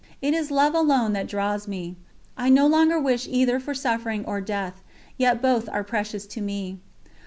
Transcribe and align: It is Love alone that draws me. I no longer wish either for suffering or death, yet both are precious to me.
It 0.19 0.33
is 0.33 0.49
Love 0.49 0.73
alone 0.73 1.13
that 1.13 1.27
draws 1.27 1.67
me. 1.67 1.95
I 2.35 2.49
no 2.49 2.65
longer 2.65 2.99
wish 2.99 3.27
either 3.29 3.59
for 3.59 3.75
suffering 3.75 4.25
or 4.25 4.41
death, 4.41 4.81
yet 5.15 5.43
both 5.43 5.69
are 5.69 5.83
precious 5.83 6.25
to 6.25 6.41
me. 6.41 6.79